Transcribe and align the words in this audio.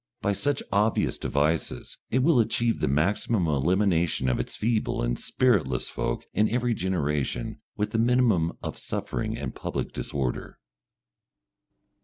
By 0.19 0.33
such 0.33 0.63
obvious 0.71 1.19
devices 1.19 1.99
it 2.09 2.23
will 2.23 2.39
achieve 2.39 2.79
the 2.79 2.87
maximum 2.87 3.45
elimination 3.45 4.29
of 4.29 4.39
its 4.39 4.55
feeble 4.55 5.03
and 5.03 5.19
spiritless 5.19 5.89
folk 5.89 6.25
in 6.33 6.49
every 6.49 6.73
generation 6.73 7.61
with 7.77 7.91
the 7.91 7.99
minimum 7.99 8.53
of 8.63 8.79
suffering 8.79 9.37
and 9.37 9.53
public 9.53 9.93
disorder. 9.93 10.57